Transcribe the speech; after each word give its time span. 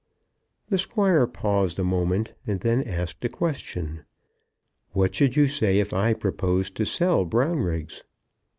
The 0.69 0.79
Squire 0.79 1.27
paused 1.27 1.77
a 1.77 1.83
moment, 1.83 2.33
and 2.47 2.59
then 2.61 2.81
asked 2.81 3.23
a 3.23 3.29
question. 3.29 4.01
"What 4.93 5.13
should 5.13 5.35
you 5.35 5.47
say 5.47 5.77
if 5.77 5.93
I 5.93 6.15
proposed 6.15 6.73
to 6.77 6.85
sell 6.85 7.23
Brownriggs?" 7.23 8.01